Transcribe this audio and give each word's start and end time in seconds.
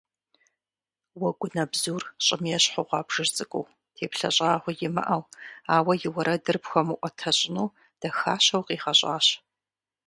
Уэгунэбзур 1.19 2.03
щӏым 2.25 2.43
ещхьу 2.57 2.85
гъуабжэжь 2.87 3.31
цӏыкӏуу, 3.35 3.71
теплъэ 3.95 4.29
щӏагъуи 4.35 4.75
имыӏэу, 4.87 5.23
ауэ 5.75 5.93
и 6.07 6.09
уэрэдыр 6.13 6.57
пхуэмыӏуэтэщӏыну 6.63 7.73
дахащэу 7.99 8.65
къигъэщӏащ. 8.67 9.27